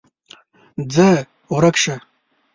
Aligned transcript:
ځه 0.93 1.09
ورک 1.53 1.75
شه! 1.83 1.95